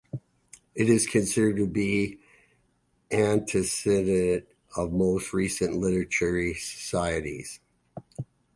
[0.73, 2.19] It is considered to be
[3.11, 7.59] the antecedent of the more recent literary societies.